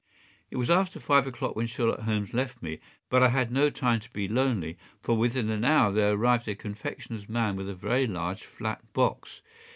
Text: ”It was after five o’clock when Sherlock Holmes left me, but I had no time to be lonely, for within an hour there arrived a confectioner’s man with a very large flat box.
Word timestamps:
”It 0.49 0.57
was 0.57 0.71
after 0.71 0.99
five 0.99 1.27
o’clock 1.27 1.55
when 1.55 1.67
Sherlock 1.67 1.99
Holmes 1.99 2.33
left 2.33 2.63
me, 2.63 2.79
but 3.07 3.21
I 3.21 3.27
had 3.29 3.51
no 3.51 3.69
time 3.69 3.99
to 3.99 4.09
be 4.09 4.27
lonely, 4.27 4.75
for 5.03 5.15
within 5.15 5.51
an 5.51 5.63
hour 5.63 5.91
there 5.91 6.13
arrived 6.13 6.47
a 6.47 6.55
confectioner’s 6.55 7.29
man 7.29 7.55
with 7.55 7.69
a 7.69 7.75
very 7.75 8.07
large 8.07 8.41
flat 8.43 8.93
box. 8.93 9.43